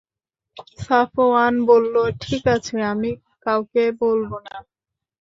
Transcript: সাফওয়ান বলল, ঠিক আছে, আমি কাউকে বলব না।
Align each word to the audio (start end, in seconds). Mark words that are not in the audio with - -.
সাফওয়ান 0.79 1.53
বলল, 1.69 1.95
ঠিক 2.21 2.43
আছে, 2.55 2.75
আমি 2.91 3.09
কাউকে 3.45 3.83
বলব 4.01 4.31
না। 4.45 4.55